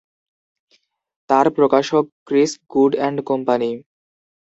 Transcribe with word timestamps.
তার 1.29 1.47
প্রকাশক 1.57 2.05
Chris 2.27 2.51
Good 2.71 2.91
and 2.97 3.19
company. 3.29 3.69